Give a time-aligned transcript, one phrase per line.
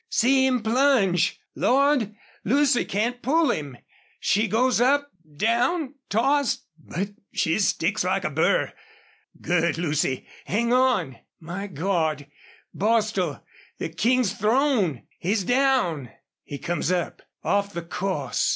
[0.09, 1.39] See him plunge!
[1.55, 2.15] Lord!
[2.43, 3.77] Lucy can't pull him!
[4.19, 8.73] She goes up down tossed but she sticks like a burr.
[9.41, 10.25] Good, Lucy!
[10.45, 11.17] Hang on!...
[11.39, 12.25] My Gawd,
[12.73, 13.43] Bostil,
[13.77, 15.03] the King's thrown!
[15.19, 16.09] He's down!...
[16.45, 18.49] He comes up, off the course.